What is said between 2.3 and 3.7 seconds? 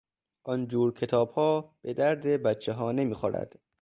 بچهها نمیخورد.